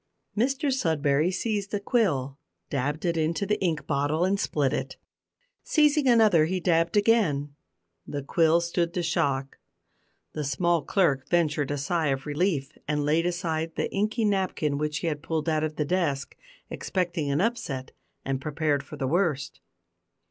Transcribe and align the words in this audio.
Mr 0.35 0.73
Sudberry 0.73 1.29
seized 1.31 1.71
a 1.75 1.79
quill, 1.79 2.39
dabbed 2.71 3.05
it 3.05 3.17
into 3.17 3.45
the 3.45 3.61
ink 3.61 3.85
bottle, 3.85 4.25
and 4.25 4.39
split 4.39 4.73
it. 4.73 4.97
Seizing 5.61 6.07
another 6.07 6.45
he 6.45 6.59
dabbed 6.59 6.97
again; 6.97 7.53
the 8.07 8.23
quill 8.23 8.61
stood 8.61 8.93
the 8.93 9.03
shock; 9.03 9.59
the 10.33 10.43
small 10.43 10.81
clerk 10.81 11.29
ventured 11.29 11.69
a 11.69 11.77
sigh 11.77 12.07
of 12.07 12.25
relief 12.25 12.75
and 12.87 13.05
laid 13.05 13.27
aside 13.27 13.75
the 13.75 13.91
inky 13.93 14.25
napkin 14.25 14.79
which 14.79 14.97
he 14.97 15.05
had 15.05 15.21
pulled 15.21 15.47
out 15.47 15.63
of 15.63 15.77
his 15.77 15.85
desk 15.85 16.35
expecting 16.71 17.29
an 17.29 17.39
upset, 17.39 17.91
and 18.25 18.41
prepared 18.41 18.81
for 18.81 18.95
the 18.97 19.07
worst. 19.07 19.59